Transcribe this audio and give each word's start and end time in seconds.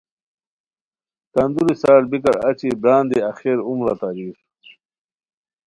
کندوری 1.33 1.75
سال 1.81 2.03
بیکار 2.11 2.35
اچی 2.47 2.69
بران 2.81 3.03
دی 3.09 3.17
آخر 3.31 3.57
عمرہ 3.69 3.93
تاریر 3.99 4.35